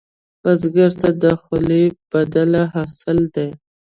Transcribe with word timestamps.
بزګر 0.41 0.91
ته 1.01 1.09
د 1.23 1.25
خولې 1.41 1.83
بدله 2.11 2.63
حاصل 2.73 3.19
دی 3.35 3.49